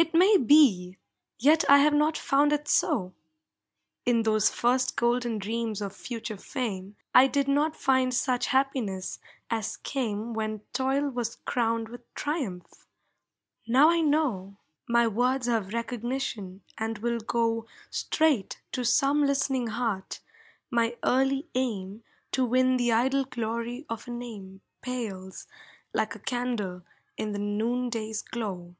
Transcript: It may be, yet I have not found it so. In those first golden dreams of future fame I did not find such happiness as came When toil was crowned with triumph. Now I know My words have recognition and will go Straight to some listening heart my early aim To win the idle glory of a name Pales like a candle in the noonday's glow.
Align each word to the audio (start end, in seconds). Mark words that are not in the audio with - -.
It 0.00 0.14
may 0.14 0.36
be, 0.36 0.96
yet 1.40 1.68
I 1.68 1.78
have 1.78 1.92
not 1.92 2.16
found 2.16 2.52
it 2.52 2.68
so. 2.68 3.14
In 4.06 4.22
those 4.22 4.48
first 4.48 4.94
golden 4.94 5.38
dreams 5.38 5.82
of 5.82 5.92
future 5.92 6.36
fame 6.36 6.94
I 7.12 7.26
did 7.26 7.48
not 7.48 7.74
find 7.74 8.14
such 8.14 8.46
happiness 8.46 9.18
as 9.50 9.78
came 9.78 10.34
When 10.34 10.60
toil 10.72 11.08
was 11.10 11.34
crowned 11.44 11.88
with 11.88 12.14
triumph. 12.14 12.86
Now 13.66 13.90
I 13.90 14.00
know 14.00 14.58
My 14.88 15.08
words 15.08 15.46
have 15.48 15.74
recognition 15.74 16.62
and 16.78 16.98
will 16.98 17.18
go 17.18 17.66
Straight 17.90 18.60
to 18.70 18.84
some 18.84 19.24
listening 19.26 19.66
heart 19.66 20.20
my 20.70 20.96
early 21.02 21.48
aim 21.56 22.04
To 22.32 22.44
win 22.44 22.76
the 22.76 22.92
idle 22.92 23.24
glory 23.24 23.84
of 23.88 24.06
a 24.06 24.12
name 24.12 24.60
Pales 24.80 25.48
like 25.92 26.14
a 26.14 26.20
candle 26.20 26.82
in 27.16 27.32
the 27.32 27.40
noonday's 27.40 28.22
glow. 28.22 28.76